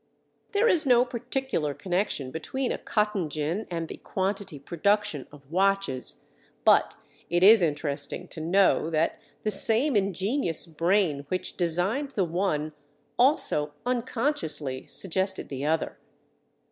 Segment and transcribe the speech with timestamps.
[0.53, 6.23] There is no particular connection between a cotton gin and the "quantity production" of watches,
[6.65, 6.95] but
[7.29, 12.73] it is interesting to know that the same ingenious brain which designed the one
[13.19, 15.99] also unconsciously suggested the other.